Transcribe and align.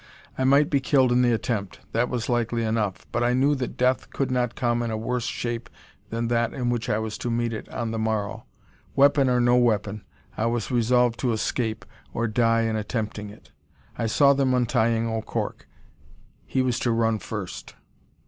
I 0.35 0.45
might 0.45 0.71
be 0.71 0.79
killed 0.79 1.11
in 1.11 1.21
the 1.21 1.31
attempt; 1.31 1.81
that 1.91 2.09
was 2.09 2.27
likely 2.27 2.63
enough; 2.63 3.05
but 3.11 3.23
I 3.23 3.33
knew 3.33 3.53
that 3.53 3.77
death 3.77 4.09
could 4.09 4.31
not 4.31 4.55
come 4.55 4.81
in 4.81 4.89
a 4.89 4.97
worse 4.97 5.27
shape 5.27 5.69
than 6.09 6.27
that 6.29 6.55
in 6.55 6.71
which 6.71 6.89
I 6.89 6.97
was 6.97 7.19
to 7.19 7.29
meet 7.29 7.53
it 7.53 7.69
on 7.69 7.91
the 7.91 7.99
morrow. 7.99 8.45
Weapon 8.95 9.29
or 9.29 9.39
no 9.39 9.57
weapon, 9.57 10.03
I 10.35 10.47
was 10.47 10.71
resolved 10.71 11.19
to 11.19 11.33
escape, 11.33 11.85
or 12.15 12.27
die 12.27 12.61
in 12.61 12.75
attempting 12.75 13.29
it. 13.29 13.51
I 13.95 14.07
saw 14.07 14.33
them 14.33 14.55
untying 14.55 15.07
O'Cork. 15.07 15.67
He 16.47 16.63
was 16.63 16.79
to 16.79 16.89
run 16.89 17.19
first. 17.19 17.75